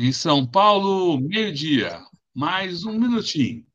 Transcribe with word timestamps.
Em 0.00 0.12
São 0.12 0.46
Paulo, 0.46 1.20
meio-dia, 1.20 2.00
mais 2.34 2.84
um 2.84 2.98
minutinho. 2.98 3.66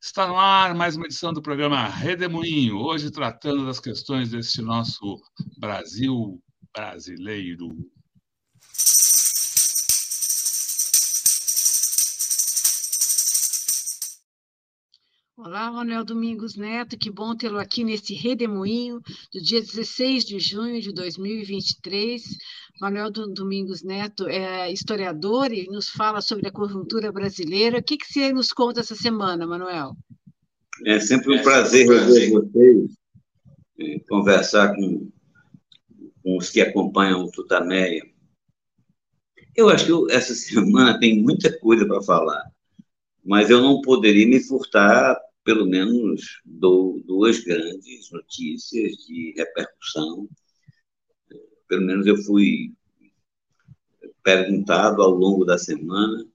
Está 0.00 0.26
no 0.26 0.36
ar 0.36 0.74
mais 0.74 0.96
uma 0.96 1.04
edição 1.04 1.32
do 1.32 1.42
programa 1.42 1.86
Redemoinho, 1.86 2.78
hoje 2.78 3.10
tratando 3.10 3.66
das 3.66 3.78
questões 3.78 4.30
desse 4.30 4.62
nosso 4.62 5.20
Brasil 5.58 6.42
brasileiro. 6.74 7.68
Olá, 15.46 15.70
Manuel 15.70 16.04
Domingos 16.04 16.56
Neto, 16.56 16.98
que 16.98 17.08
bom 17.08 17.32
tê-lo 17.36 17.60
aqui 17.60 17.84
nesse 17.84 18.12
redemoinho 18.14 19.00
do 19.32 19.40
dia 19.40 19.60
16 19.60 20.24
de 20.24 20.40
junho 20.40 20.80
de 20.80 20.92
2023. 20.92 22.20
Manuel 22.80 23.12
Domingos 23.12 23.84
Neto 23.84 24.26
é 24.26 24.72
historiador 24.72 25.52
e 25.52 25.68
nos 25.68 25.88
fala 25.88 26.20
sobre 26.20 26.48
a 26.48 26.50
conjuntura 26.50 27.12
brasileira. 27.12 27.78
O 27.78 27.82
que, 27.82 27.96
que 27.96 28.12
você 28.12 28.32
nos 28.32 28.48
conta 28.48 28.80
essa 28.80 28.96
semana, 28.96 29.46
Manuel? 29.46 29.92
É 30.84 30.98
sempre 30.98 31.38
um 31.38 31.40
prazer 31.40 31.86
rever 31.88 32.32
vocês, 32.32 32.90
é, 33.78 34.00
conversar 34.00 34.74
com, 34.74 35.08
com 36.24 36.38
os 36.38 36.50
que 36.50 36.60
acompanham 36.60 37.22
o 37.22 37.30
Tutameia. 37.30 38.04
Eu 39.54 39.68
acho 39.68 39.86
que 39.86 40.12
essa 40.12 40.34
semana 40.34 40.98
tem 40.98 41.22
muita 41.22 41.56
coisa 41.60 41.86
para 41.86 42.02
falar, 42.02 42.50
mas 43.24 43.48
eu 43.48 43.62
não 43.62 43.80
poderia 43.80 44.26
me 44.26 44.40
furtar 44.40 45.16
pelo 45.46 45.64
menos 45.64 46.42
duas 46.44 47.38
grandes 47.38 48.10
notícias 48.10 48.96
de 49.06 49.32
repercussão. 49.36 50.28
Pelo 51.68 51.82
menos 51.82 52.04
eu 52.04 52.16
fui 52.24 52.74
perguntado 54.24 55.02
ao 55.02 55.10
longo 55.10 55.44
da 55.44 55.56
semana 55.56 56.26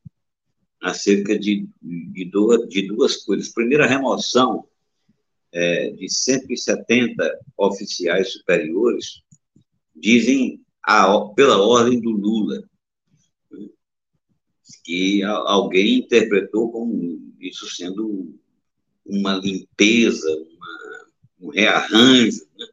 acerca 0.81 1.38
de, 1.38 1.67
de, 1.81 2.23
duas, 2.23 2.69
de 2.69 2.88
duas 2.88 3.17
coisas. 3.17 3.49
Primeiro, 3.49 3.83
a 3.83 3.88
remoção 3.88 4.66
é, 5.52 5.91
de 5.91 6.09
170 6.09 7.38
oficiais 7.58 8.31
superiores, 8.31 9.21
dizem 9.93 10.61
a, 10.81 11.19
pela 11.36 11.61
ordem 11.61 11.99
do 11.99 12.11
Lula, 12.11 12.64
que 14.86 15.21
alguém 15.21 15.97
interpretou 15.97 16.71
como 16.71 17.33
isso 17.41 17.69
sendo 17.69 18.39
uma 19.12 19.34
limpeza, 19.34 20.26
uma, 20.30 21.08
um 21.42 21.50
rearranjo 21.50 22.48
né, 22.58 22.66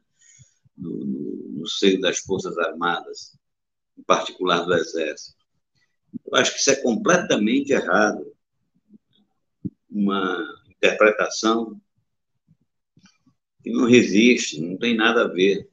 no, 0.77 1.05
no, 1.05 1.49
no 1.59 1.67
seio 1.67 1.99
das 1.99 2.19
Forças 2.19 2.57
Armadas, 2.57 3.37
em 3.97 4.03
particular 4.03 4.63
do 4.63 4.73
Exército. 4.73 5.37
Eu 6.25 6.37
acho 6.37 6.53
que 6.53 6.61
isso 6.61 6.71
é 6.71 6.77
completamente 6.77 7.73
errado. 7.73 8.25
Uma 9.89 10.41
interpretação 10.69 11.79
que 13.61 13.69
não 13.69 13.85
resiste, 13.85 14.61
não 14.61 14.77
tem 14.77 14.95
nada 14.95 15.23
a 15.23 15.27
ver. 15.27 15.69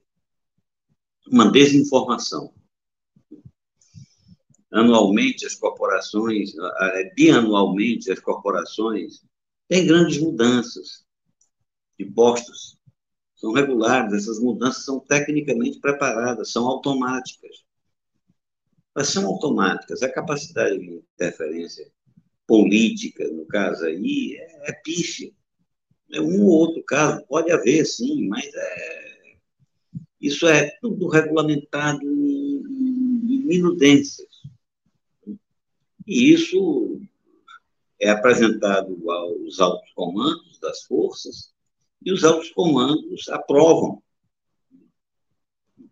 Uma 1.30 1.50
desinformação. 1.50 2.52
Anualmente, 4.72 5.46
as 5.46 5.54
corporações, 5.54 6.52
bianualmente, 7.14 8.10
as 8.10 8.18
corporações 8.18 9.22
tem 9.68 9.86
grandes 9.86 10.18
mudanças 10.18 11.04
de 11.98 12.04
postos. 12.06 12.76
São 13.34 13.52
regulares, 13.52 14.12
essas 14.12 14.40
mudanças 14.40 14.84
são 14.84 14.98
tecnicamente 15.00 15.78
preparadas, 15.78 16.50
são 16.50 16.66
automáticas. 16.66 17.64
Mas 18.94 19.08
são 19.08 19.26
automáticas. 19.26 20.02
A 20.02 20.08
capacidade 20.08 20.78
de 20.78 21.02
interferência 21.14 21.90
política, 22.46 23.28
no 23.28 23.44
caso 23.44 23.84
aí, 23.84 24.36
é, 24.38 24.70
é 24.70 24.72
pífia. 24.72 25.32
É 26.12 26.20
um 26.20 26.44
ou 26.44 26.50
outro 26.50 26.82
caso, 26.84 27.26
pode 27.26 27.50
haver, 27.50 27.84
sim, 27.84 28.26
mas 28.28 28.46
é, 28.54 29.36
isso 30.20 30.46
é 30.46 30.70
tudo 30.80 31.08
regulamentado 31.08 32.00
em, 32.04 32.62
em 33.28 33.44
minudências. 33.44 34.28
E 36.06 36.32
isso 36.32 37.00
é 38.00 38.10
apresentado 38.10 39.10
aos 39.10 39.60
altos 39.60 39.90
comandos 39.92 40.58
das 40.60 40.82
forças 40.82 41.52
e 42.04 42.12
os 42.12 42.24
altos 42.24 42.50
comandos 42.50 43.28
aprovam, 43.28 44.02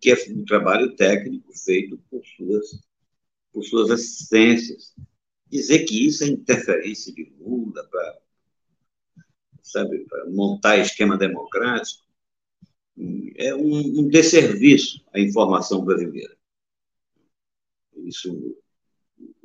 que 0.01 0.11
é 0.11 0.17
um 0.31 0.45
trabalho 0.45 0.95
técnico 0.97 1.53
feito 1.57 1.99
por 2.11 2.23
suas, 2.25 2.81
por 3.53 3.65
suas 3.65 3.91
assistências. 3.91 4.95
Dizer 5.51 5.85
que 5.85 6.07
isso 6.07 6.25
é 6.25 6.29
interferência 6.29 7.13
de 7.13 7.33
Lula 7.39 7.85
para 7.91 8.25
sabe, 9.65 10.05
para 10.05 10.31
montar 10.31 10.77
esquema 10.77 11.17
democrático, 11.17 12.05
é 13.37 13.55
um, 13.55 14.01
um 14.01 14.09
desserviço 14.09 15.05
à 15.13 15.19
informação 15.19 15.85
brasileira. 15.85 16.37
Isso, 17.97 18.57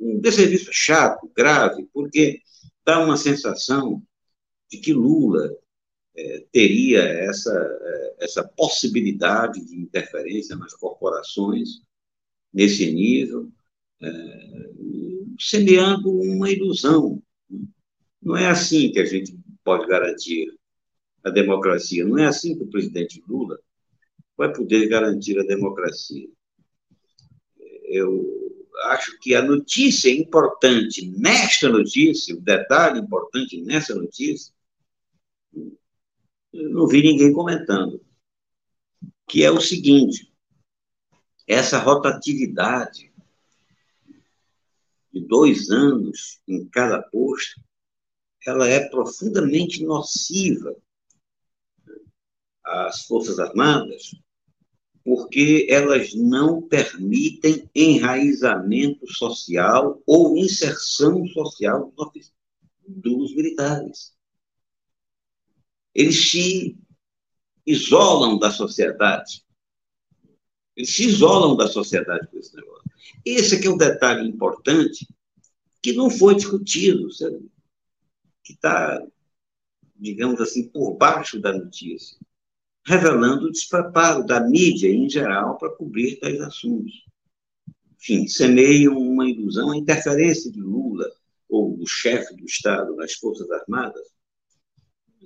um 0.00 0.18
desserviço 0.18 0.70
chato, 0.72 1.30
grave, 1.36 1.86
porque 1.92 2.40
dá 2.84 3.04
uma 3.04 3.16
sensação 3.16 4.02
de 4.70 4.78
que 4.78 4.92
Lula 4.92 5.54
é, 6.16 6.44
teria 6.50 7.02
essa, 7.02 7.52
é, 7.52 8.16
essa 8.20 8.42
possibilidade 8.42 9.64
de 9.64 9.76
interferência 9.76 10.56
nas 10.56 10.74
corporações 10.74 11.82
nesse 12.52 12.90
nível, 12.90 13.50
é, 14.02 14.70
semeando 15.38 16.10
uma 16.10 16.50
ilusão. 16.50 17.22
Não 18.22 18.36
é 18.36 18.46
assim 18.46 18.90
que 18.90 19.00
a 19.00 19.04
gente 19.04 19.38
pode 19.62 19.86
garantir 19.86 20.52
a 21.22 21.30
democracia, 21.30 22.06
não 22.06 22.18
é 22.18 22.26
assim 22.26 22.56
que 22.56 22.64
o 22.64 22.70
presidente 22.70 23.22
Lula 23.28 23.58
vai 24.36 24.52
poder 24.52 24.88
garantir 24.88 25.38
a 25.38 25.44
democracia. 25.44 26.28
Eu 27.84 28.39
acho 28.82 29.18
que 29.18 29.34
a 29.34 29.42
notícia 29.42 30.10
importante 30.10 31.06
nesta 31.16 31.68
notícia, 31.68 32.34
o 32.34 32.40
detalhe 32.40 33.00
importante 33.00 33.60
nessa 33.60 33.94
notícia, 33.94 34.52
não 36.52 36.86
vi 36.86 37.02
ninguém 37.02 37.32
comentando, 37.32 38.04
que 39.28 39.44
é 39.44 39.50
o 39.50 39.60
seguinte: 39.60 40.32
essa 41.46 41.78
rotatividade 41.78 43.12
de 45.12 45.20
dois 45.20 45.70
anos 45.70 46.40
em 46.46 46.68
cada 46.68 47.02
posto, 47.02 47.60
ela 48.46 48.68
é 48.68 48.88
profundamente 48.88 49.84
nociva 49.84 50.74
às 52.64 53.04
Forças 53.06 53.38
Armadas, 53.38 54.14
porque 55.04 55.66
elas 55.70 56.14
não 56.14 56.60
permitem 56.60 57.68
enraizamento 57.74 59.10
social 59.12 60.02
ou 60.06 60.36
inserção 60.36 61.26
social 61.28 61.92
dos 62.86 63.34
militares. 63.34 64.14
Eles 65.94 66.30
se 66.30 66.78
isolam 67.66 68.38
da 68.38 68.50
sociedade. 68.50 69.44
Eles 70.76 70.94
se 70.94 71.04
isolam 71.04 71.56
da 71.56 71.66
sociedade 71.66 72.28
com 72.28 72.38
esse 72.38 72.54
negócio. 72.54 72.90
Esse 73.24 73.56
aqui 73.56 73.66
é 73.66 73.70
um 73.70 73.76
detalhe 73.76 74.28
importante 74.28 75.06
que 75.82 75.92
não 75.92 76.10
foi 76.10 76.36
discutido, 76.36 77.10
sabe? 77.12 77.50
que 78.42 78.52
está, 78.52 79.02
digamos 79.96 80.40
assim, 80.40 80.68
por 80.68 80.96
baixo 80.96 81.40
da 81.40 81.52
notícia 81.52 82.18
revelando 82.86 83.46
o 83.46 83.52
despreparo 83.52 84.24
da 84.24 84.40
mídia 84.40 84.88
em 84.88 85.08
geral 85.08 85.58
para 85.58 85.70
cobrir 85.70 86.18
tais 86.18 86.40
assuntos. 86.40 87.04
Enfim, 87.96 88.26
semeiam 88.26 88.96
uma 88.96 89.28
ilusão, 89.28 89.72
a 89.72 89.76
interferência 89.76 90.50
de 90.50 90.60
Lula, 90.60 91.06
ou 91.48 91.76
do 91.76 91.86
chefe 91.86 92.34
do 92.36 92.44
Estado 92.44 92.94
nas 92.96 93.12
Forças 93.14 93.50
Armadas, 93.50 94.08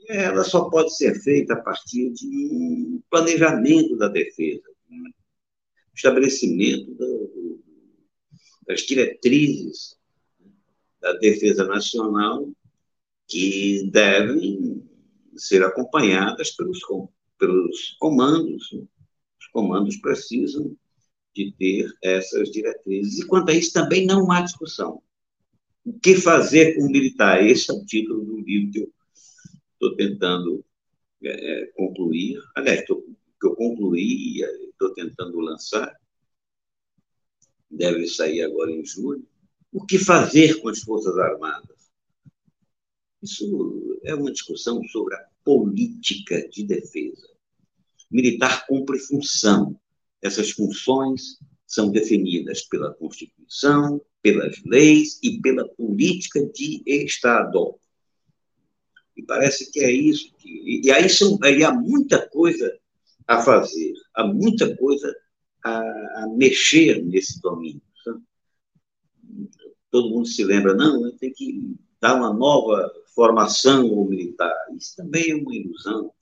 ela 0.09 0.43
só 0.45 0.69
pode 0.69 0.97
ser 0.97 1.15
feita 1.23 1.55
a 1.55 1.63
partir 1.63 2.11
de 2.13 2.27
um 2.27 3.03
planejamento 3.11 3.97
da 3.97 4.09
defesa, 4.09 4.63
um 4.91 5.05
estabelecimento 5.95 6.95
do, 6.95 7.63
das 8.67 8.81
diretrizes 8.81 9.97
da 11.01 11.13
defesa 11.15 11.65
nacional 11.65 12.51
que 13.29 13.89
devem 13.91 14.83
ser 15.37 15.63
acompanhadas 15.63 16.51
pelos 16.51 16.83
pelos 17.39 17.97
comandos. 17.99 18.73
Os 18.73 19.47
comandos 19.53 19.97
precisam 19.97 20.77
de 21.35 21.53
ter 21.53 21.93
essas 22.03 22.51
diretrizes. 22.51 23.19
E 23.19 23.27
quanto 23.27 23.51
a 23.51 23.55
isso, 23.55 23.73
também 23.73 24.07
não 24.07 24.31
há 24.31 24.41
discussão. 24.41 25.03
O 25.85 25.99
que 25.99 26.17
fazer 26.17 26.75
com 26.75 26.83
o 26.83 26.91
militar? 26.91 27.45
Esse 27.45 27.71
é 27.71 27.75
o 27.75 27.85
título 27.85 28.25
do 28.25 28.41
livro 28.41 28.73
que 28.73 28.81
eu, 28.81 28.93
estou 29.73 29.97
tentando 29.97 30.65
é, 31.23 31.67
concluir, 31.77 32.41
aliás, 32.55 32.85
tô, 32.87 33.03
que 33.03 33.47
eu 33.47 33.55
concluí, 33.55 34.41
estou 34.71 34.95
tentando 34.95 35.39
lançar, 35.41 35.95
deve 37.71 38.07
sair 38.07 38.43
agora 38.43 38.71
em 38.71 38.85
julho. 38.85 39.27
O 39.73 39.85
que 39.85 39.99
fazer 39.99 40.61
com 40.61 40.69
as 40.69 40.81
Forças 40.81 41.19
Armadas? 41.19 41.91
Isso 43.23 44.01
é 44.05 44.15
uma 44.15 44.31
discussão 44.31 44.83
sobre 44.85 45.15
a 45.15 45.27
política 45.45 46.49
de 46.49 46.65
defesa. 46.65 47.29
Militar 48.11 48.67
cumpre 48.67 48.99
função. 48.99 49.79
Essas 50.23 50.51
funções 50.51 51.39
são 51.67 51.91
definidas 51.91 52.63
pela 52.63 52.95
Constituição, 52.95 54.01
pelas 54.23 54.63
leis 54.65 55.19
e 55.23 55.41
pela 55.41 55.69
política 55.69 56.45
de 56.47 56.83
Estado. 56.87 57.79
E 59.17 59.23
parece 59.23 59.71
que 59.71 59.81
é 59.81 59.91
isso. 59.91 60.33
Que, 60.39 60.81
e 60.85 60.91
aí, 60.91 61.09
são, 61.09 61.39
aí 61.43 61.63
há 61.63 61.73
muita 61.73 62.27
coisa 62.29 62.79
a 63.27 63.43
fazer, 63.43 63.93
há 64.15 64.27
muita 64.27 64.75
coisa 64.77 65.15
a, 65.65 65.79
a 66.23 66.29
mexer 66.37 67.05
nesse 67.05 67.41
domínio. 67.41 67.83
Sabe? 68.03 68.23
Todo 69.91 70.11
mundo 70.11 70.27
se 70.27 70.45
lembra, 70.45 70.75
não, 70.75 71.11
tem 71.17 71.33
que 71.33 71.77
dar 72.05 72.17
uma 72.17 72.35
nova 72.35 72.93
formação 73.15 73.87
ao 73.87 74.05
militar. 74.05 74.55
Isso 74.77 74.95
também 74.95 75.31
é 75.31 75.35
uma 75.35 75.57
ilusão. 75.57 76.13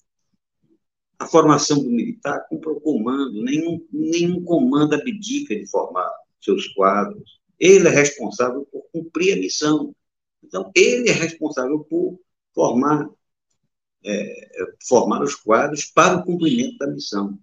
A 1.18 1.26
formação 1.26 1.82
do 1.82 1.90
militar 1.90 2.46
cumpre 2.48 2.70
o 2.70 2.80
comando, 2.80 3.42
nenhum, 3.42 3.84
nenhum 3.92 4.44
comando 4.44 4.94
abdica 4.94 5.56
de 5.56 5.66
formar 5.66 6.08
seus 6.40 6.68
quadros. 6.68 7.40
Ele 7.58 7.88
é 7.88 7.90
responsável 7.90 8.64
por 8.70 8.84
cumprir 8.92 9.32
a 9.32 9.40
missão. 9.40 9.92
Então, 10.40 10.70
ele 10.72 11.08
é 11.08 11.12
responsável 11.12 11.80
por 11.80 12.16
formar, 12.54 13.08
é, 14.04 14.68
formar 14.86 15.20
os 15.20 15.34
quadros 15.34 15.86
para 15.86 16.18
o 16.18 16.24
cumprimento 16.24 16.78
da 16.78 16.86
missão. 16.86 17.36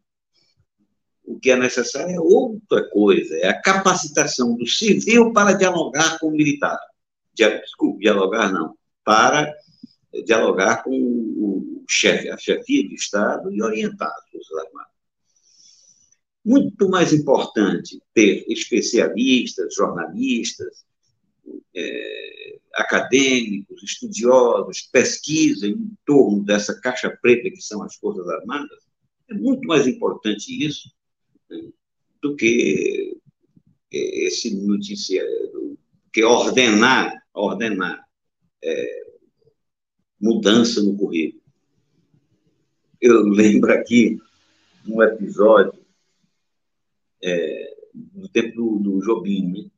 O 1.25 1.37
que 1.37 1.51
é 1.51 1.57
necessário 1.57 2.15
é 2.15 2.19
outra 2.21 2.89
coisa, 2.89 3.35
é 3.35 3.49
a 3.49 3.61
capacitação 3.61 4.55
do 4.55 4.65
civil 4.65 5.33
para 5.33 5.51
dialogar 5.51 6.17
com 6.19 6.27
o 6.27 6.31
militar. 6.31 6.79
Dialogar 7.33 8.51
não, 8.51 8.75
para 9.03 9.53
dialogar 10.25 10.83
com 10.83 10.91
o 10.91 11.83
chefe, 11.87 12.29
a 12.29 12.37
chefia 12.37 12.87
de 12.87 12.95
Estado 12.95 13.51
e 13.51 13.61
orientar 13.61 14.09
as 14.09 14.29
Forças 14.29 14.57
Armadas. 14.65 14.93
Muito 16.45 16.89
mais 16.89 17.13
importante 17.13 18.01
ter 18.13 18.45
especialistas, 18.47 19.75
jornalistas, 19.75 20.85
é, 21.75 22.59
acadêmicos, 22.73 23.83
estudiosos, 23.83 24.81
pesquisa 24.91 25.67
em 25.67 25.91
torno 26.05 26.43
dessa 26.43 26.79
caixa 26.79 27.09
preta 27.21 27.49
que 27.49 27.61
são 27.61 27.83
as 27.83 27.95
Forças 27.95 28.27
Armadas, 28.27 28.89
é 29.29 29.33
muito 29.33 29.67
mais 29.67 29.87
importante 29.87 30.65
isso 30.65 30.91
né, 31.49 31.69
do 32.21 32.35
que 32.35 33.15
esse 33.91 34.55
noticiário, 34.55 35.77
que 36.11 36.23
ordenar, 36.23 37.18
ordenar 37.41 38.07
é, 38.63 39.09
mudança 40.19 40.81
no 40.81 40.97
currículo. 40.97 41.41
Eu 43.01 43.23
lembro 43.29 43.71
aqui 43.73 44.19
um 44.87 45.01
episódio 45.01 45.79
é, 47.23 47.77
no 48.13 48.27
tempo 48.29 48.55
do, 48.55 48.79
do 48.79 49.05
Jobim, 49.05 49.51
né? 49.51 49.71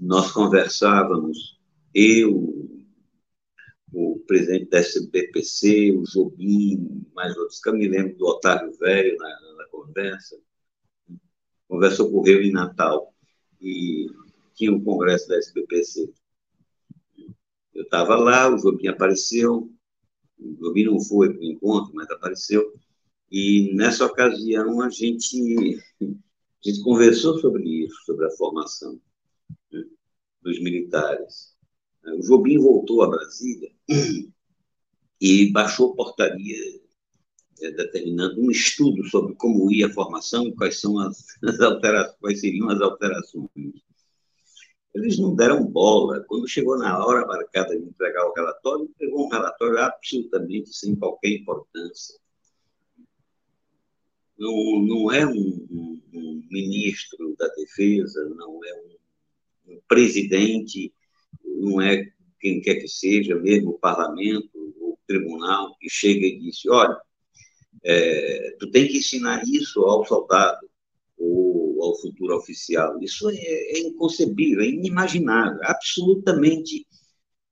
nós 0.00 0.30
conversávamos, 0.30 1.58
eu, 1.92 2.84
o 3.92 4.18
presidente 4.26 4.70
da 4.70 4.78
SBPC, 4.78 5.92
o 5.92 6.04
Jobim, 6.04 7.04
mais 7.14 7.36
outros, 7.36 7.60
que 7.60 7.68
eu 7.68 7.74
me 7.74 7.88
lembro 7.88 8.16
do 8.16 8.26
Otávio 8.26 8.72
Velho 8.78 9.16
na, 9.16 9.54
na 9.56 9.64
conversa. 9.70 10.36
A 11.10 11.14
conversa 11.68 12.02
ocorreu 12.04 12.42
em 12.42 12.52
Natal 12.52 13.12
e 13.60 14.06
tinha 14.58 14.72
um 14.72 14.82
congresso 14.82 15.28
da 15.28 15.36
SBPC. 15.36 16.12
Eu 17.72 17.84
estava 17.84 18.16
lá, 18.16 18.52
o 18.52 18.56
Jobim 18.56 18.88
apareceu, 18.88 19.72
o 20.36 20.54
Jobim 20.56 20.84
não 20.84 21.00
foi 21.00 21.32
para 21.32 21.40
o 21.40 21.44
encontro, 21.44 21.94
mas 21.94 22.10
apareceu, 22.10 22.74
e 23.30 23.72
nessa 23.74 24.04
ocasião 24.04 24.80
a 24.80 24.90
gente, 24.90 25.80
a 26.02 26.04
gente 26.68 26.82
conversou 26.82 27.38
sobre 27.38 27.84
isso, 27.84 27.94
sobre 28.04 28.26
a 28.26 28.30
formação 28.32 29.00
né, 29.70 29.84
dos 30.42 30.60
militares. 30.60 31.56
O 32.04 32.20
Jobim 32.20 32.58
voltou 32.58 33.02
a 33.02 33.08
Brasília 33.08 33.70
e 35.20 35.52
baixou 35.52 35.94
portaria 35.94 36.80
é, 37.60 37.70
determinando 37.70 38.40
um 38.40 38.50
estudo 38.50 39.04
sobre 39.04 39.34
como 39.34 39.70
ia 39.70 39.86
a 39.86 39.92
formação 39.92 40.50
quais 40.52 40.80
são 40.80 40.98
as, 40.98 41.24
as 41.44 41.60
alterações, 41.60 42.16
quais 42.18 42.40
seriam 42.40 42.68
as 42.70 42.80
alterações. 42.80 43.50
Eles 44.94 45.18
não 45.18 45.34
deram 45.34 45.64
bola. 45.64 46.24
Quando 46.26 46.48
chegou 46.48 46.78
na 46.78 47.04
hora 47.04 47.26
marcada 47.26 47.78
de 47.78 47.84
entregar 47.84 48.26
o 48.26 48.32
relatório, 48.32 48.84
entregou 48.84 49.26
um 49.26 49.28
relatório 49.28 49.78
absolutamente 49.78 50.74
sem 50.74 50.96
qualquer 50.96 51.30
importância. 51.30 52.18
Não, 54.38 54.80
não 54.80 55.12
é 55.12 55.26
um, 55.26 55.66
um, 56.12 56.42
ministro 56.50 57.34
da 57.38 57.48
Defesa, 57.48 58.24
não 58.36 58.60
é 58.64 58.74
um, 58.74 59.72
um 59.74 59.80
presidente, 59.88 60.92
não 61.44 61.80
é 61.80 62.10
quem 62.40 62.60
quer 62.60 62.76
que 62.76 62.88
seja, 62.88 63.34
mesmo 63.34 63.70
o 63.70 63.78
parlamento, 63.78 64.50
o 64.54 64.96
tribunal, 65.06 65.76
que 65.80 65.88
chega 65.90 66.24
e 66.26 66.38
diz: 66.38 66.64
olha, 66.66 66.96
é, 67.84 68.56
tu 68.58 68.70
tem 68.70 68.86
que 68.86 68.98
ensinar 68.98 69.42
isso 69.44 69.80
ao 69.82 70.04
soldado 70.06 70.68
ou 71.16 71.47
ao 71.82 71.98
futuro 72.00 72.36
oficial. 72.36 72.98
Isso 73.02 73.28
é, 73.30 73.34
é 73.34 73.78
inconcebível, 73.80 74.60
é 74.62 74.68
inimaginável, 74.68 75.58
absolutamente 75.62 76.86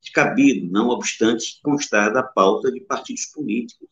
descabido, 0.03 0.71
não 0.71 0.89
obstante 0.89 1.59
constar 1.63 2.13
da 2.13 2.23
pauta 2.23 2.71
de 2.71 2.81
partidos 2.81 3.27
políticos. 3.27 3.89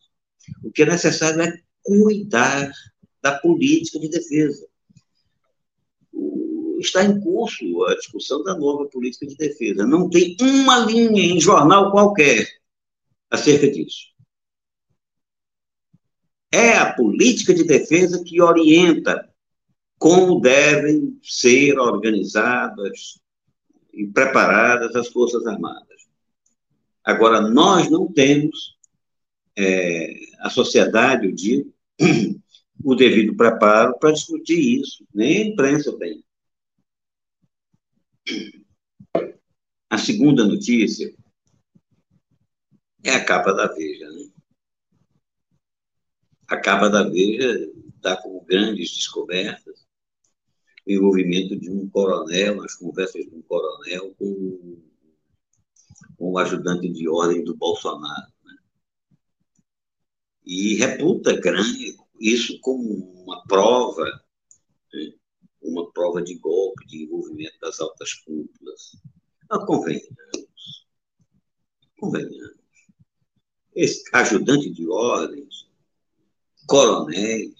O 0.63 0.71
que 0.71 0.83
é 0.83 0.85
necessário 0.85 1.41
é 1.41 1.53
cuidar 1.83 2.71
da 3.21 3.37
política 3.39 3.99
de 3.99 4.09
defesa. 4.09 4.67
Está 6.79 7.03
em 7.03 7.19
curso 7.19 7.83
a 7.85 7.95
discussão 7.95 8.43
da 8.43 8.55
nova 8.55 8.85
política 8.85 9.25
de 9.25 9.35
defesa. 9.35 9.85
Não 9.85 10.09
tem 10.09 10.35
uma 10.39 10.79
linha 10.79 11.21
em 11.21 11.39
jornal 11.39 11.91
qualquer 11.91 12.47
acerca 13.29 13.69
disso. 13.69 14.13
É 16.51 16.77
a 16.77 16.93
política 16.93 17.53
de 17.53 17.63
defesa 17.63 18.23
que 18.23 18.41
orienta 18.41 19.29
como 19.97 20.39
devem 20.39 21.19
ser 21.23 21.79
organizadas 21.79 23.19
e 23.93 24.05
preparadas 24.07 24.95
as 24.95 25.07
Forças 25.07 25.45
Armadas. 25.47 26.05
Agora, 27.03 27.41
nós 27.41 27.89
não 27.89 28.11
temos, 28.11 28.77
é, 29.55 30.13
a 30.39 30.49
sociedade, 30.49 31.27
eu 31.27 31.31
digo, 31.31 31.73
o 32.83 32.95
devido 32.95 33.35
preparo 33.35 33.97
para 33.99 34.11
discutir 34.11 34.81
isso, 34.81 35.07
nem 35.13 35.37
a 35.37 35.45
imprensa 35.47 35.97
tem. 35.97 36.23
A 39.89 39.97
segunda 39.97 40.43
notícia 40.43 41.13
é 43.03 43.11
a 43.11 43.23
capa 43.23 43.53
da 43.53 43.67
Veja. 43.67 44.09
Né? 44.09 44.29
A 46.47 46.57
capa 46.57 46.89
da 46.89 47.03
Veja 47.03 47.71
dá 48.01 48.17
como 48.17 48.41
grandes 48.41 48.95
descobertas 48.95 49.84
o 50.85 50.91
envolvimento 50.91 51.55
de 51.57 51.69
um 51.69 51.89
coronel, 51.89 52.63
as 52.63 52.75
conversas 52.75 53.25
de 53.25 53.35
um 53.35 53.41
coronel 53.41 54.13
com, 54.15 54.81
o 56.17 56.37
ajudante 56.37 56.89
de 56.89 57.07
ordem 57.09 57.43
do 57.43 57.55
Bolsonaro. 57.55 58.31
Né? 58.43 58.57
E 60.45 60.75
reputa 60.75 61.39
grande 61.39 61.97
isso 62.19 62.59
como 62.61 62.81
uma 63.23 63.43
prova, 63.45 64.05
né? 64.93 65.13
uma 65.61 65.91
prova 65.91 66.21
de 66.21 66.35
golpe, 66.35 66.85
de 66.87 67.03
envolvimento 67.03 67.59
das 67.59 67.79
altas 67.79 68.13
cúpulas. 68.13 68.97
Mas 69.49 69.65
convenhamos, 69.65 70.87
convenhamos. 71.97 72.55
Esse 73.75 74.03
ajudante 74.13 74.69
de 74.69 74.87
ordens, 74.87 75.67
coronéis, 76.67 77.53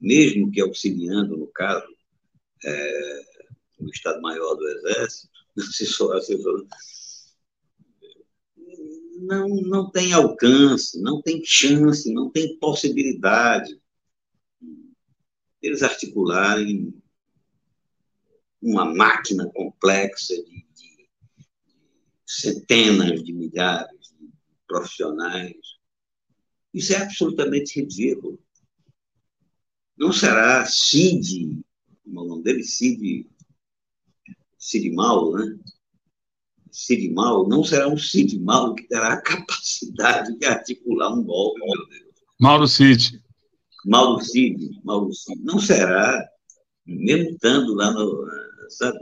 mesmo 0.00 0.50
que 0.50 0.60
auxiliando, 0.60 1.36
no 1.36 1.46
caso, 1.46 1.86
é, 2.64 3.22
o 3.80 3.88
Estado-Maior 3.88 4.54
do 4.56 4.68
Exército, 4.68 5.30
assessor, 5.58 6.16
assessor, 6.16 6.66
não, 9.20 9.48
não 9.48 9.90
tem 9.90 10.12
alcance, 10.12 11.00
não 11.00 11.22
tem 11.22 11.42
chance, 11.44 12.12
não 12.12 12.30
tem 12.30 12.58
possibilidade 12.58 13.80
eles 15.62 15.82
articularem 15.82 16.92
uma 18.60 18.84
máquina 18.84 19.48
complexa 19.52 20.34
de, 20.34 20.66
de 20.74 21.08
centenas 22.26 23.22
de 23.22 23.32
milhares 23.32 24.08
de 24.18 24.28
profissionais. 24.66 25.56
Isso 26.74 26.92
é 26.92 26.96
absolutamente 26.96 27.80
ridículo. 27.80 28.42
Não 29.96 30.12
será 30.12 30.64
Cid, 30.66 31.62
o 32.20 32.24
nome 32.24 32.42
dele, 32.42 32.62
Cid, 32.62 33.26
Cid 34.58 34.90
Mauro, 34.90 35.38
né? 35.38 35.58
Cid 36.70 37.10
Mauro, 37.10 37.48
não 37.48 37.64
será 37.64 37.88
um 37.88 37.98
Cid 37.98 38.38
Mauro 38.40 38.74
que 38.74 38.84
terá 38.84 39.14
a 39.14 39.20
capacidade 39.20 40.36
de 40.38 40.46
articular 40.46 41.12
um 41.12 41.22
golpe, 41.22 41.60
meu 41.60 41.88
Deus. 41.88 42.12
Mauro 42.40 42.66
Cid. 42.66 43.22
Mauro 43.84 44.22
Cid, 44.24 44.80
Mauro 44.84 45.12
Cid. 45.12 45.42
Não 45.42 45.58
será, 45.58 46.26
mesmo 46.86 47.30
estando 47.30 47.74
lá 47.74 47.92
no, 47.92 48.26
sabe, 48.70 48.98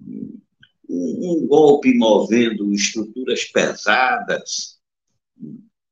um, 0.00 0.40
um 0.88 1.46
golpe 1.46 1.94
movendo 1.94 2.72
estruturas 2.72 3.44
pesadas, 3.44 4.78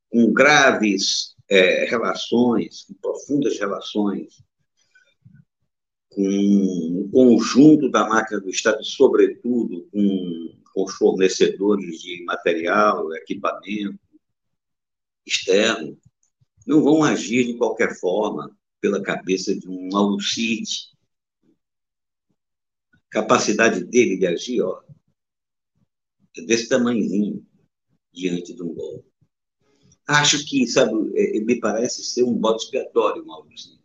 com 0.09 0.31
graves 0.31 1.35
é, 1.49 1.85
relações, 1.85 2.83
com 2.83 2.93
profundas 2.95 3.57
relações 3.57 4.43
com 6.13 7.01
o 7.01 7.09
conjunto 7.11 7.89
da 7.89 8.07
máquina 8.07 8.39
do 8.39 8.49
Estado, 8.49 8.83
sobretudo 8.83 9.87
com, 9.91 10.53
os 10.75 10.93
fornecedores 10.95 12.01
de 12.01 12.23
material, 12.25 13.13
equipamento 13.15 13.99
externo, 15.25 15.97
não 16.65 16.81
vão 16.81 17.03
agir 17.03 17.45
de 17.45 17.57
qualquer 17.57 17.95
forma 17.99 18.55
pela 18.81 19.01
cabeça 19.01 19.57
de 19.57 19.69
um 19.69 19.95
Alucide. 19.95 20.91
A 22.91 22.97
capacidade 23.09 23.83
dele 23.83 24.17
de 24.17 24.25
agir, 24.25 24.61
ó, 24.61 24.81
é 26.35 26.41
desse 26.41 26.67
tamanhozinho 26.67 27.45
diante 28.11 28.53
de 28.53 28.63
um 28.63 28.73
golpe. 28.73 29.07
Acho 30.07 30.43
que, 30.45 30.67
sabe, 30.67 30.91
é, 31.15 31.39
me 31.39 31.59
parece 31.59 32.03
ser 32.03 32.23
um 32.23 32.33
bode 32.33 32.63
expiatório, 32.63 33.25
Maurício. 33.25 33.82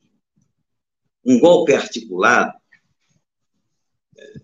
Um 1.29 1.39
golpe 1.39 1.75
articulado, 1.75 2.57
é, 4.17 4.35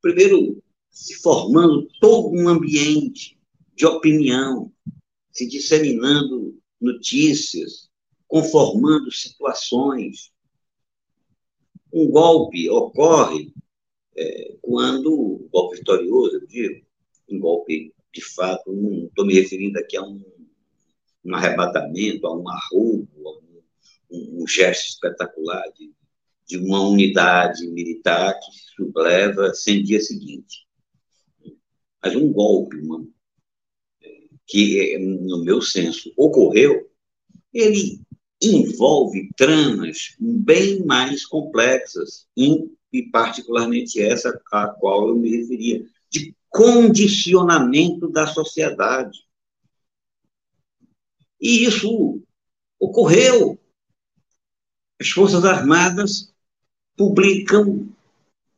primeiro, 0.00 0.62
se 0.90 1.16
formando 1.16 1.86
todo 2.00 2.34
um 2.34 2.48
ambiente 2.48 3.38
de 3.76 3.84
opinião, 3.84 4.72
se 5.30 5.46
disseminando 5.46 6.58
notícias, 6.80 7.90
conformando 8.26 9.12
situações. 9.12 10.32
Um 11.92 12.10
golpe 12.10 12.70
ocorre 12.70 13.52
é, 14.16 14.56
quando, 14.62 15.12
um 15.12 15.48
golpe 15.52 15.76
vitorioso, 15.76 16.36
eu 16.36 16.46
digo, 16.46 16.86
um 17.30 17.38
golpe 17.38 17.94
de 18.14 18.24
fato, 18.34 18.72
não 18.72 19.04
estou 19.08 19.26
me 19.26 19.34
referindo 19.34 19.78
aqui 19.78 19.98
a 19.98 20.02
um, 20.02 20.24
um 21.22 21.34
arrebatamento, 21.34 22.26
a 22.26 22.34
um 22.34 22.48
arroubo, 22.48 23.28
a 23.28 23.38
um, 23.38 23.47
um, 24.10 24.42
um 24.42 24.46
gesto 24.46 24.90
espetacular 24.90 25.64
de, 25.76 25.92
de 26.46 26.58
uma 26.58 26.80
unidade 26.80 27.66
militar 27.68 28.38
que 28.38 28.52
se 28.52 28.74
subleva 28.76 29.52
sem 29.54 29.82
dia 29.82 30.00
seguinte. 30.00 30.66
Mas 32.02 32.14
um 32.14 32.32
golpe, 32.32 32.76
uma, 32.76 33.06
que, 34.46 34.96
no 34.98 35.44
meu 35.44 35.60
senso, 35.60 36.12
ocorreu, 36.16 36.88
ele 37.52 38.00
envolve 38.40 39.30
tramas 39.36 40.14
bem 40.18 40.84
mais 40.84 41.26
complexas, 41.26 42.26
e 42.36 43.02
particularmente 43.10 44.00
essa 44.00 44.40
a 44.52 44.68
qual 44.68 45.08
eu 45.08 45.16
me 45.16 45.36
referia, 45.36 45.84
de 46.10 46.34
condicionamento 46.48 48.08
da 48.08 48.26
sociedade. 48.26 49.18
E 51.40 51.64
isso 51.64 52.22
ocorreu. 52.78 53.58
As 55.00 55.08
Forças 55.08 55.44
Armadas 55.44 56.32
publicam 56.96 57.88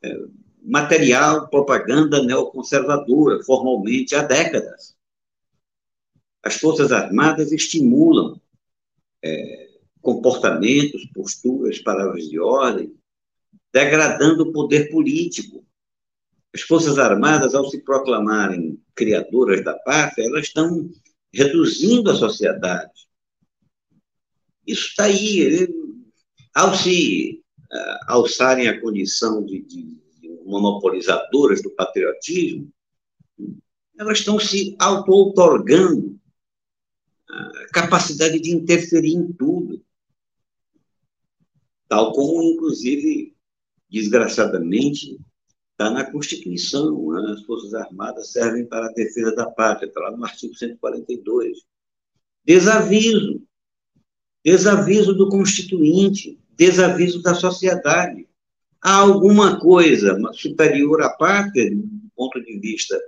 é, 0.03 0.19
material, 0.63 1.49
propaganda 1.49 2.23
neoconservadora, 2.23 3.43
formalmente, 3.43 4.15
há 4.15 4.23
décadas 4.23 4.97
as 6.43 6.57
Forças 6.57 6.91
Armadas 6.91 7.53
estimulam 7.53 8.41
é, 9.23 9.69
comportamentos, 10.01 11.05
posturas, 11.13 11.79
palavras 11.79 12.29
de 12.29 12.39
ordem, 12.39 12.95
degradando 13.73 14.45
o 14.45 14.53
poder 14.53 14.91
político. 14.91 15.65
As 16.55 16.63
Forças 16.63 16.99
Armadas, 16.99 17.55
ao 17.55 17.69
se 17.69 17.83
proclamarem 17.83 18.83
criadoras 18.95 19.63
da 19.63 19.75
pátria, 19.75 20.25
elas 20.25 20.47
estão 20.47 20.91
reduzindo 21.33 22.11
a 22.11 22.17
sociedade. 22.17 23.07
Isso 24.67 24.89
está 24.89 25.05
aí. 25.05 25.69
Ao 26.55 26.75
se 26.75 27.43
uh, 27.73 28.13
alçarem 28.13 28.69
a 28.69 28.81
condição 28.81 29.45
de, 29.45 29.63
de, 29.63 30.01
monopolizadoras 30.45 31.63
do 31.63 31.71
patriotismo, 31.71 32.73
elas 33.97 34.19
estão 34.19 34.39
se 34.39 34.75
auto-outorgando 34.79 36.21
capacidade 37.73 38.41
de 38.41 38.51
interferir 38.51 39.15
em 39.15 39.33
tudo. 39.33 39.83
Tal 41.89 42.13
como, 42.13 42.43
inclusive, 42.43 43.35
desgraçadamente, 43.89 45.19
está 45.73 45.91
na 45.91 46.11
Constituição. 46.11 47.13
Né? 47.13 47.33
As 47.33 47.43
Forças 47.43 47.75
Armadas 47.75 48.33
servem 48.33 48.65
para 48.67 48.87
a 48.87 48.93
defesa 48.93 49.35
da 49.35 49.51
pátria, 49.51 49.89
está 49.89 50.01
lá 50.01 50.17
no 50.17 50.25
artigo 50.25 50.55
142. 50.55 51.59
Desaviso. 52.45 53.43
Desaviso 54.45 55.15
do 55.15 55.29
Constituinte, 55.29 56.39
desaviso 56.57 57.23
da 57.23 57.35
sociedade. 57.35 58.27
Há 58.83 58.97
alguma 58.97 59.61
coisa 59.61 60.19
superior 60.33 61.03
à 61.03 61.11
pátria, 61.11 61.71
do 61.71 62.11
ponto 62.17 62.43
de 62.43 62.59
vista 62.59 62.99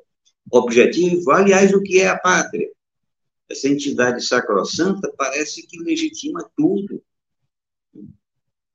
objetivo? 0.51 1.31
Aliás, 1.31 1.73
o 1.73 1.83
que 1.83 2.01
é 2.01 2.09
a 2.09 2.19
pátria? 2.19 2.69
essa 3.53 3.69
entidade 3.69 4.25
sacrossanta 4.25 5.13
parece 5.17 5.67
que 5.67 5.79
legitima 5.79 6.51
tudo. 6.57 7.03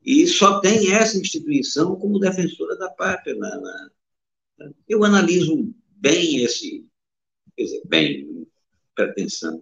E 0.03 0.25
só 0.27 0.61
tem 0.61 0.93
essa 0.93 1.17
instituição 1.17 1.95
como 1.97 2.19
defensora 2.19 2.77
da 2.77 2.89
pátria. 2.89 3.35
Na, 3.35 3.59
na, 3.59 3.89
eu 4.87 5.03
analiso 5.03 5.73
bem 5.89 6.43
esse, 6.43 6.85
quer 7.55 7.63
dizer, 7.63 7.81
bem, 7.85 8.47
pretensão. 8.95 9.61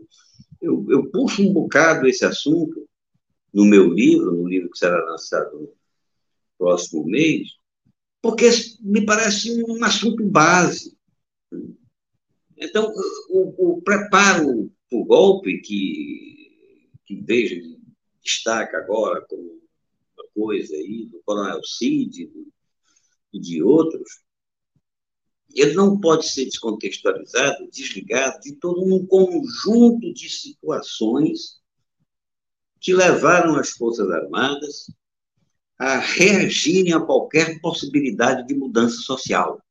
Eu, 0.65 0.83
eu 0.89 1.11
puxo 1.11 1.43
um 1.43 1.53
bocado 1.53 2.07
esse 2.07 2.25
assunto 2.25 2.89
no 3.53 3.65
meu 3.65 3.93
livro, 3.93 4.31
no 4.31 4.47
livro 4.47 4.71
que 4.71 4.79
será 4.79 4.97
lançado 5.05 5.59
no 5.59 5.69
próximo 6.57 7.05
mês, 7.05 7.49
porque 8.19 8.49
me 8.81 9.05
parece 9.05 9.63
um 9.63 9.83
assunto 9.83 10.25
base. 10.25 10.97
Então, 12.57 12.91
o, 13.29 13.75
o 13.75 13.81
preparo 13.83 14.71
o 14.91 15.05
golpe 15.05 15.59
que, 15.59 16.89
que 17.05 17.15
vejo 17.21 17.77
destaca 18.23 18.77
agora 18.77 19.21
como 19.27 19.43
uma 19.43 20.27
coisa 20.33 20.75
aí 20.75 21.05
do 21.05 21.21
Coronel 21.25 21.61
Cid 21.63 22.31
e 23.33 23.39
de 23.39 23.61
outros, 23.61 24.24
ele 25.55 25.73
não 25.73 25.99
pode 25.99 26.27
ser 26.29 26.45
descontextualizado, 26.45 27.69
desligado 27.71 28.39
de 28.41 28.53
todo 28.53 28.83
um 28.83 29.05
conjunto 29.05 30.13
de 30.13 30.29
situações 30.29 31.59
que 32.79 32.93
levaram 32.93 33.55
as 33.55 33.69
Forças 33.69 34.09
Armadas 34.11 34.91
a 35.77 35.97
reagirem 35.97 36.93
a 36.93 36.99
qualquer 36.99 37.59
possibilidade 37.59 38.47
de 38.47 38.53
mudança 38.53 38.97
social 38.97 39.61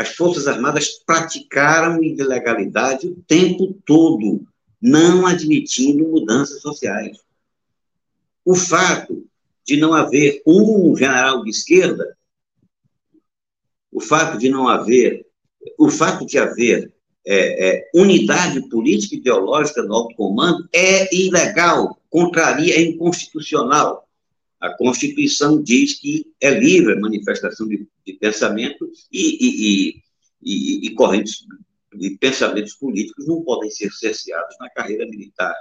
as 0.00 0.16
Forças 0.16 0.48
Armadas 0.48 0.88
praticaram 1.04 2.02
ilegalidade 2.02 3.06
o 3.06 3.22
tempo 3.26 3.78
todo, 3.84 4.46
não 4.80 5.26
admitindo 5.26 6.08
mudanças 6.08 6.62
sociais. 6.62 7.18
O 8.42 8.54
fato 8.54 9.26
de 9.66 9.76
não 9.76 9.92
haver 9.92 10.42
um 10.46 10.96
general 10.96 11.44
de 11.44 11.50
esquerda, 11.50 12.16
o 14.00 14.02
fato 14.02 14.38
de 14.38 14.48
não 14.48 14.66
haver, 14.66 15.26
o 15.78 15.90
fato 15.90 16.24
de 16.24 16.38
haver 16.38 16.90
é, 17.26 17.68
é, 17.68 17.90
unidade 17.94 18.66
política 18.70 19.14
e 19.14 19.18
ideológica 19.18 19.82
no 19.82 19.92
alto 19.92 20.16
comando 20.16 20.66
é 20.72 21.14
ilegal, 21.14 22.00
contraria, 22.08 22.76
é 22.76 22.80
inconstitucional. 22.80 24.08
A 24.58 24.70
Constituição 24.70 25.62
diz 25.62 26.00
que 26.00 26.26
é 26.40 26.50
livre 26.50 26.94
a 26.94 27.00
manifestação 27.00 27.68
de, 27.68 27.86
de 28.06 28.14
pensamento 28.14 28.90
e, 29.12 29.20
e, 29.22 30.02
e, 30.42 30.86
e, 30.86 30.94
correntes 30.94 31.44
e 31.98 32.16
pensamentos 32.16 32.74
políticos 32.74 33.26
não 33.26 33.42
podem 33.42 33.70
ser 33.70 33.90
cerceados 33.92 34.56
na 34.58 34.70
carreira 34.70 35.06
militar. 35.06 35.54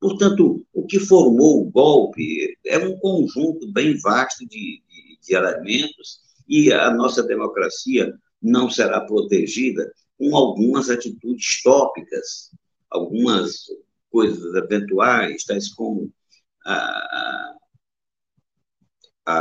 Portanto, 0.00 0.66
o 0.72 0.86
que 0.86 0.98
formou 0.98 1.62
o 1.62 1.70
golpe 1.70 2.58
é 2.66 2.78
um 2.78 2.96
conjunto 2.98 3.70
bem 3.72 3.96
vasto 3.98 4.44
de, 4.46 4.82
de, 4.88 5.18
de 5.22 5.34
elementos 5.34 6.24
e 6.48 6.72
a 6.72 6.90
nossa 6.90 7.22
democracia 7.22 8.14
não 8.40 8.68
será 8.70 9.00
protegida 9.00 9.90
com 10.18 10.36
algumas 10.36 10.90
atitudes 10.90 11.62
tópicas, 11.62 12.50
algumas 12.90 13.64
coisas 14.10 14.54
eventuais, 14.54 15.44
tais 15.44 15.72
como 15.72 16.12
a, 16.64 17.56
a, 19.26 19.34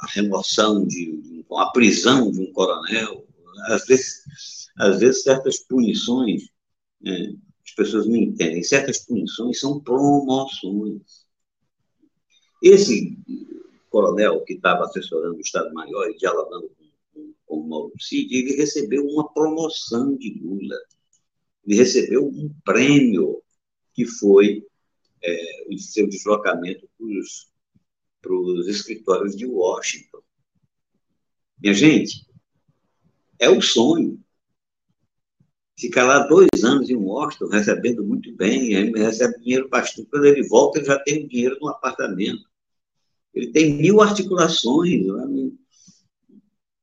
a 0.00 0.06
remoção 0.10 0.86
de, 0.86 1.44
a 1.56 1.70
prisão 1.70 2.30
de 2.30 2.40
um 2.40 2.52
coronel, 2.52 3.26
às 3.66 3.86
vezes, 3.86 4.22
às 4.78 4.98
vezes 4.98 5.22
certas 5.22 5.58
punições, 5.60 6.42
né, 7.00 7.34
as 7.64 7.74
pessoas 7.74 8.06
não 8.06 8.16
entendem, 8.16 8.62
certas 8.62 8.98
punições 8.98 9.58
são 9.58 9.80
promoções. 9.80 11.24
Esse 12.62 13.16
coronel 13.94 14.40
que 14.40 14.54
estava 14.54 14.84
assessorando 14.84 15.36
o 15.36 15.40
Estado-Maior 15.40 16.10
e 16.10 16.16
dialogando 16.16 16.68
com, 17.12 17.32
com, 17.46 17.60
o 17.60 17.68
Mauro 17.68 17.92
Cid, 18.00 18.34
ele 18.34 18.56
recebeu 18.56 19.06
uma 19.06 19.32
promoção 19.32 20.16
de 20.16 20.36
Lula. 20.42 20.76
Ele 21.64 21.76
recebeu 21.76 22.26
um 22.26 22.52
prêmio 22.64 23.40
que 23.92 24.04
foi 24.04 24.66
é, 25.22 25.66
o 25.68 25.78
seu 25.78 26.08
deslocamento 26.08 26.88
para 28.20 28.32
os 28.32 28.66
escritórios 28.66 29.36
de 29.36 29.46
Washington. 29.46 30.20
Minha 31.62 31.72
gente, 31.72 32.26
é 33.38 33.48
o 33.48 33.62
sonho. 33.62 34.20
Ficar 35.78 36.04
lá 36.04 36.26
dois 36.26 36.48
anos 36.64 36.90
em 36.90 36.96
Washington, 36.96 37.46
recebendo 37.46 38.04
muito 38.04 38.34
bem, 38.34 38.92
recebe 38.92 39.38
dinheiro 39.38 39.68
bastante. 39.68 40.08
Quando 40.10 40.24
ele 40.24 40.42
volta, 40.48 40.78
ele 40.78 40.86
já 40.86 40.98
tem 40.98 41.24
o 41.24 41.28
dinheiro 41.28 41.56
no 41.60 41.68
apartamento. 41.68 42.53
Ele 43.34 43.48
tem 43.48 43.74
mil 43.74 44.00
articulações. 44.00 45.06
Né? 45.06 45.50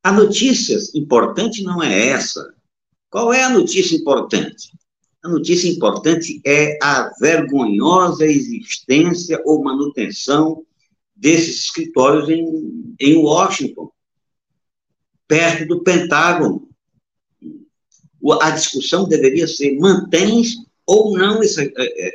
A 0.04 0.12
notícia 0.12 0.78
importante 0.94 1.64
não 1.64 1.82
é 1.82 2.08
essa. 2.10 2.54
Qual 3.10 3.34
é 3.34 3.44
a 3.44 3.50
notícia 3.50 3.96
importante? 3.96 4.72
A 5.24 5.30
notícia 5.30 5.70
importante 5.70 6.42
é 6.46 6.78
a 6.82 7.12
vergonhosa 7.20 8.26
existência 8.26 9.40
ou 9.46 9.64
manutenção 9.64 10.66
desses 11.16 11.66
escritórios 11.66 12.28
em, 12.30 12.96
em 13.00 13.16
Washington, 13.18 13.92
perto 15.28 15.68
do 15.68 15.84
Pentágono. 15.84 16.68
A 18.42 18.50
discussão 18.50 19.08
deveria 19.08 19.48
ser: 19.48 19.78
mantém 19.78 20.44
ou 20.88 21.16
não 21.16 21.44
essa, 21.44 21.62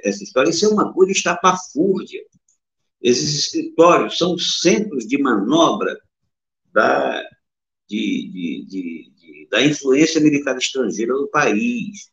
essa 0.02 0.24
história? 0.24 0.50
Isso 0.50 0.64
é 0.64 0.68
uma 0.68 0.92
coisa 0.92 1.12
estapafúrdia. 1.12 2.22
Esses 3.06 3.38
escritórios 3.38 4.18
são 4.18 4.36
centros 4.36 5.06
de 5.06 5.16
manobra 5.16 5.96
da, 6.72 7.22
de, 7.88 8.28
de, 8.32 8.66
de, 8.68 9.48
da 9.48 9.64
influência 9.64 10.20
militar 10.20 10.58
estrangeira 10.58 11.12
no 11.12 11.28
país. 11.28 12.10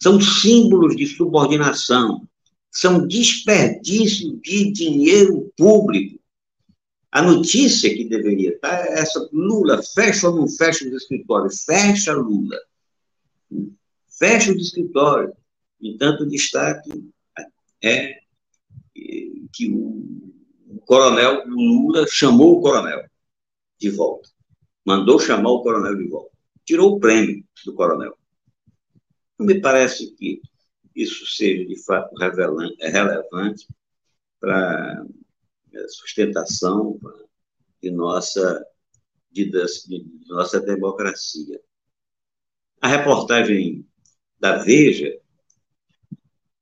São 0.00 0.20
símbolos 0.20 0.94
de 0.94 1.08
subordinação, 1.08 2.24
são 2.70 3.04
desperdício 3.04 4.38
de 4.40 4.70
dinheiro 4.70 5.52
público. 5.56 6.20
A 7.10 7.20
notícia 7.20 7.92
que 7.92 8.04
deveria 8.04 8.50
estar 8.50 8.86
é 8.86 9.00
essa: 9.00 9.28
Lula 9.32 9.82
fecha 9.82 10.28
ou 10.28 10.36
não 10.36 10.48
fecha 10.48 10.86
os 10.86 11.02
escritórios? 11.02 11.64
Fecha, 11.64 12.12
Lula. 12.12 12.60
Fecha 14.08 14.52
os 14.52 14.68
escritórios. 14.68 15.34
Entanto, 15.80 16.22
o 16.22 16.28
destaque 16.28 17.10
é 17.82 18.20
que 19.52 19.70
o, 19.70 20.27
coronel 20.84 21.46
Lula 21.46 22.06
chamou 22.08 22.58
o 22.58 22.60
coronel 22.60 23.04
de 23.78 23.90
volta. 23.90 24.28
Mandou 24.84 25.18
chamar 25.18 25.50
o 25.50 25.62
coronel 25.62 25.96
de 25.96 26.08
volta. 26.08 26.36
Tirou 26.64 26.96
o 26.96 27.00
prêmio 27.00 27.44
do 27.64 27.74
coronel. 27.74 28.16
Não 29.38 29.46
me 29.46 29.60
parece 29.60 30.14
que 30.16 30.40
isso 30.94 31.26
seja, 31.26 31.64
de 31.64 31.82
fato, 31.84 32.14
relevante 32.16 33.68
para 34.40 35.06
a 35.74 35.88
sustentação 35.88 36.98
de 37.80 37.90
nossa, 37.90 38.66
de, 39.30 39.44
de 39.44 40.28
nossa 40.28 40.60
democracia. 40.60 41.60
A 42.80 42.88
reportagem 42.88 43.86
da 44.38 44.56
Veja 44.58 45.18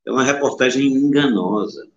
é 0.04 0.10
uma 0.10 0.22
reportagem 0.22 0.86
enganosa 0.86 1.90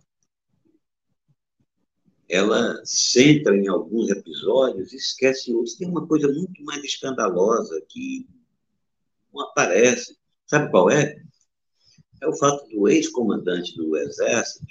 ela 2.29 2.79
centra 2.85 3.57
em 3.57 3.67
alguns 3.67 4.11
episódios 4.11 4.93
e 4.93 4.97
esquece 4.97 5.51
outros. 5.51 5.75
Tem 5.75 5.89
uma 5.89 6.07
coisa 6.07 6.27
muito 6.31 6.63
mais 6.63 6.83
escandalosa 6.83 7.83
que 7.89 8.29
não 9.33 9.41
aparece. 9.41 10.15
Sabe 10.45 10.69
qual 10.69 10.91
é? 10.91 11.19
É 12.21 12.27
o 12.27 12.35
fato 12.37 12.67
do 12.69 12.87
ex-comandante 12.87 13.75
do 13.75 13.97
Exército, 13.97 14.65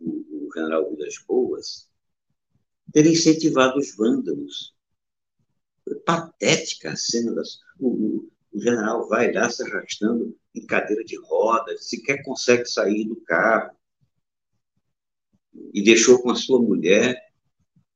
o, 0.00 0.48
general 0.54 0.88
Vilas 0.90 1.14
Boas, 1.26 1.88
ter 2.92 3.06
incentivado 3.06 3.78
os 3.78 3.94
vândalos. 3.94 4.74
Foi 5.84 5.96
patética 5.96 6.92
a 6.92 6.96
cena 6.96 7.34
das. 7.34 7.58
O, 7.78 8.30
o 8.52 8.60
general 8.60 9.08
vai 9.08 9.32
lá 9.32 9.50
se 9.50 9.62
arrastando 9.62 10.38
em 10.54 10.64
cadeira 10.66 11.04
de 11.04 11.18
rodas, 11.18 11.88
sequer 11.88 12.22
consegue 12.22 12.66
sair 12.66 13.04
do 13.06 13.16
carro 13.16 13.76
e 15.72 15.82
deixou 15.82 16.20
com 16.22 16.30
a 16.30 16.34
sua 16.34 16.60
mulher 16.60 17.16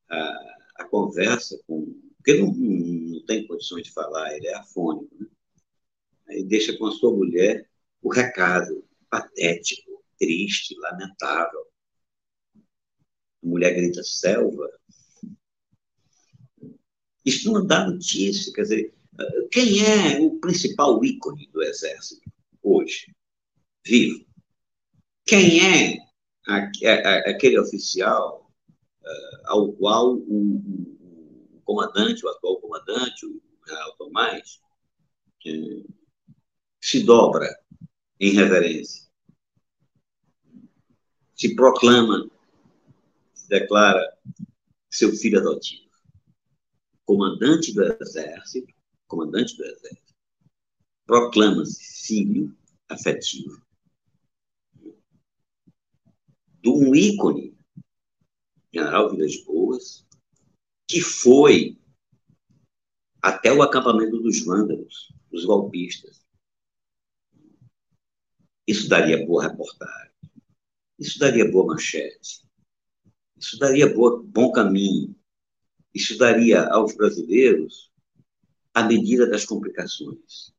a, 0.09 0.57
a 0.77 0.85
conversa 0.85 1.61
com. 1.67 1.95
Porque 2.17 2.41
não, 2.41 2.53
não, 2.53 3.25
tem 3.25 3.47
condições 3.47 3.85
de 3.85 3.93
falar, 3.93 4.37
ele 4.37 4.49
é 4.49 4.55
afônico, 4.55 5.15
né? 5.19 5.29
Aí 6.29 6.43
deixa 6.43 6.77
com 6.77 6.87
a 6.87 6.93
sua 6.93 7.15
mulher 7.15 7.69
o 8.03 8.13
recado 8.13 8.85
patético, 9.09 10.03
triste, 10.19 10.77
lamentável. 10.79 11.67
A 12.57 13.47
mulher 13.47 13.75
grita 13.75 14.03
selva. 14.03 14.69
Isso 17.25 17.53
não 17.53 17.65
dá 17.65 17.89
notícia, 17.89 18.53
quer 18.53 18.63
dizer, 18.63 18.95
quem 19.51 19.85
é 19.85 20.21
o 20.21 20.39
principal 20.39 21.03
ícone 21.05 21.49
do 21.53 21.63
Exército 21.63 22.31
hoje, 22.63 23.15
vivo? 23.85 24.25
Quem 25.25 25.61
é 25.61 25.99
aquele 26.47 27.59
oficial 27.59 28.51
uh, 29.03 29.41
ao 29.47 29.73
qual 29.73 30.15
o, 30.15 30.57
o, 31.57 31.61
comandante, 31.65 32.25
o 32.25 32.29
atual 32.29 32.61
comandante, 32.61 33.27
o 33.27 33.43
general 33.67 33.97
Tomás, 33.97 34.61
uh, 35.47 35.95
se 36.81 37.03
dobra 37.03 37.49
em 38.21 38.31
reverência, 38.31 39.07
se 41.35 41.55
proclama, 41.55 42.31
se 43.35 43.49
declara 43.49 44.17
seu 44.89 45.13
filho 45.13 45.41
adotivo. 45.41 45.85
Comandante 47.05 47.73
do 47.75 47.83
exército, 47.83 48.73
comandante 49.07 49.57
do 49.57 49.65
exército, 49.65 50.15
proclama-se 51.07 52.07
filho 52.07 52.57
afetivo 52.89 53.66
de 56.67 56.71
um 56.71 56.93
ícone, 56.97 57.57
General 58.75 59.09
Vilas 59.09 59.37
Boas, 59.45 60.05
que 60.89 61.01
foi 61.01 61.79
até 63.23 63.53
o 63.53 63.63
acampamento 63.63 64.19
dos 64.21 64.45
vândalos, 64.45 65.13
dos 65.31 65.45
golpistas. 65.45 66.27
Isso 68.67 68.89
daria 68.89 69.25
boa 69.25 69.45
reportagem, 69.45 70.13
isso 70.99 71.21
daria 71.21 71.49
boa 71.49 71.67
manchete, 71.67 72.45
isso 73.37 73.57
daria 73.61 73.95
boa, 73.95 74.21
bom 74.25 74.51
caminho, 74.51 75.17
isso 75.95 76.19
daria 76.19 76.67
aos 76.71 76.97
brasileiros 76.97 77.93
a 78.75 78.83
medida 78.83 79.31
das 79.31 79.45
complicações. 79.45 80.53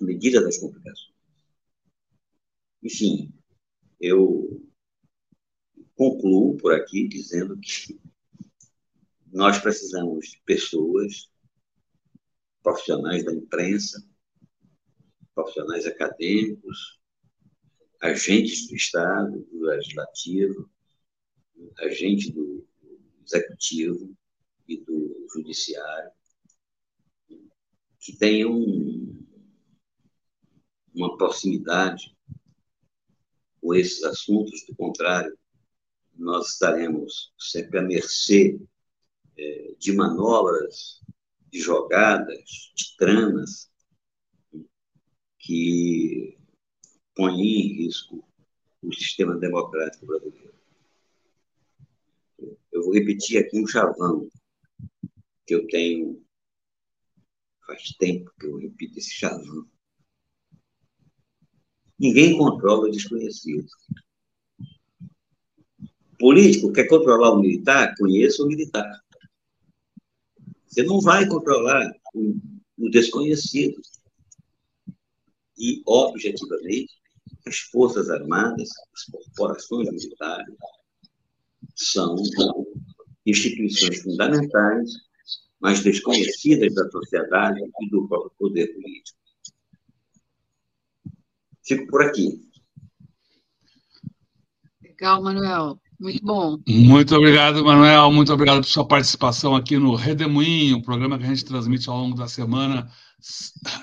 A 0.00 0.04
medida 0.04 0.42
das 0.42 0.58
complicações. 0.58 1.14
Enfim, 2.82 3.37
eu 4.00 4.62
concluo 5.94 6.56
por 6.56 6.74
aqui 6.74 7.08
dizendo 7.08 7.58
que 7.58 8.00
nós 9.32 9.58
precisamos 9.58 10.28
de 10.28 10.40
pessoas, 10.44 11.30
profissionais 12.62 13.24
da 13.24 13.32
imprensa, 13.32 14.06
profissionais 15.34 15.86
acadêmicos, 15.86 17.00
agentes 18.00 18.68
do 18.68 18.76
Estado, 18.76 19.40
do 19.50 19.60
Legislativo, 19.60 20.70
agentes 21.78 22.30
do 22.30 22.66
Executivo 23.24 24.16
e 24.66 24.78
do 24.78 25.26
Judiciário, 25.32 26.12
que 28.00 28.16
tenham 28.16 28.52
uma 30.94 31.16
proximidade 31.16 32.17
com 33.60 33.74
esses 33.74 34.02
assuntos, 34.04 34.64
do 34.66 34.74
contrário, 34.74 35.36
nós 36.14 36.52
estaremos 36.52 37.32
sempre 37.38 37.78
à 37.78 37.82
mercê 37.82 38.58
é, 39.36 39.74
de 39.78 39.92
manobras 39.92 41.00
de 41.50 41.60
jogadas, 41.60 42.72
de 42.74 42.96
tramas, 42.96 43.70
que 45.38 46.36
põem 47.14 47.40
em 47.40 47.84
risco 47.84 48.22
o 48.82 48.92
sistema 48.92 49.36
democrático 49.36 50.06
brasileiro. 50.06 50.58
Eu 52.70 52.82
vou 52.82 52.92
repetir 52.92 53.38
aqui 53.38 53.58
um 53.58 53.66
chavão 53.66 54.28
que 55.46 55.54
eu 55.54 55.66
tenho 55.68 56.22
faz 57.66 57.92
tempo 57.98 58.32
que 58.38 58.46
eu 58.46 58.56
repito 58.56 58.98
esse 58.98 59.10
chavão. 59.10 59.68
Ninguém 61.98 62.36
controla 62.36 62.86
o 62.86 62.90
desconhecido. 62.90 63.66
Político 66.18 66.72
quer 66.72 66.86
controlar 66.88 67.32
o 67.32 67.40
militar? 67.40 67.94
Conheça 67.96 68.42
o 68.42 68.46
militar. 68.46 68.88
Você 70.66 70.82
não 70.82 71.00
vai 71.00 71.26
controlar 71.26 71.90
o, 72.14 72.36
o 72.78 72.90
desconhecido. 72.90 73.80
E, 75.56 75.82
objetivamente, 75.86 76.92
as 77.46 77.58
Forças 77.58 78.08
Armadas, 78.10 78.68
as 78.94 79.04
corporações 79.04 79.90
militares, 79.90 80.54
são 81.74 82.16
instituições 83.26 84.02
fundamentais, 84.02 84.92
mas 85.60 85.82
desconhecidas 85.82 86.74
da 86.74 86.88
sociedade 86.90 87.60
e 87.80 87.90
do 87.90 88.06
próprio 88.06 88.32
poder 88.38 88.68
político. 88.74 89.18
Fico 91.68 91.86
por 91.88 92.02
aqui. 92.02 92.40
Legal, 94.82 95.22
Manuel. 95.22 95.78
Muito 96.00 96.24
bom. 96.24 96.58
Muito 96.66 97.14
obrigado, 97.14 97.62
Manuel. 97.62 98.10
Muito 98.10 98.32
obrigado 98.32 98.62
por 98.62 98.68
sua 98.68 98.88
participação 98.88 99.54
aqui 99.54 99.76
no 99.76 99.94
Redemoinho, 99.94 100.78
um 100.78 100.82
programa 100.82 101.18
que 101.18 101.24
a 101.24 101.28
gente 101.28 101.44
transmite 101.44 101.90
ao 101.90 101.98
longo 101.98 102.16
da 102.16 102.26
semana, 102.26 102.90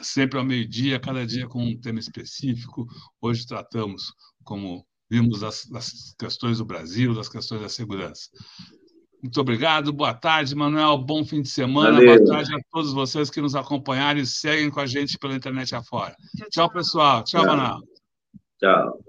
sempre 0.02 0.40
ao 0.40 0.46
meio-dia, 0.46 1.00
cada 1.00 1.28
dia 1.28 1.48
com 1.48 1.64
um 1.64 1.80
tema 1.80 2.00
específico. 2.00 2.88
Hoje 3.22 3.46
tratamos, 3.46 4.14
como 4.44 4.84
vimos, 5.08 5.42
das, 5.42 5.66
das 5.66 6.16
questões 6.18 6.58
do 6.58 6.66
Brasil, 6.66 7.14
das 7.14 7.30
questões 7.30 7.62
da 7.62 7.70
segurança. 7.70 8.30
Muito 9.26 9.42
obrigado, 9.42 9.92
boa 9.92 10.14
tarde, 10.14 10.54
Manuel. 10.54 11.00
Bom 11.00 11.26
fim 11.26 11.42
de 11.42 11.50
semana, 11.50 11.94
Valeu. 11.94 12.24
boa 12.24 12.36
tarde 12.36 12.54
a 12.54 12.60
todos 12.72 12.94
vocês 12.94 13.28
que 13.28 13.42
nos 13.42 13.56
acompanharam 13.56 14.20
e 14.20 14.26
seguem 14.26 14.70
com 14.70 14.80
a 14.80 14.86
gente 14.86 15.18
pela 15.18 15.34
internet 15.34 15.74
afora. 15.74 16.16
Tchau, 16.52 16.70
pessoal. 16.70 17.24
Tchau, 17.24 17.42
Tchau. 17.42 17.58
Manuel. 17.58 17.82
Tchau. 18.60 19.00